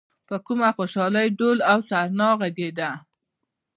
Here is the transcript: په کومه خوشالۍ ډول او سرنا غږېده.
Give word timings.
په 0.27 0.35
کومه 0.45 0.69
خوشالۍ 0.77 1.27
ډول 1.39 1.57
او 1.71 1.77
سرنا 1.89 2.29
غږېده. 2.39 2.91